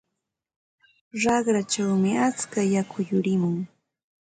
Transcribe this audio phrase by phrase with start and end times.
[1.21, 3.57] Raqrachawmi atska yaku yurimun.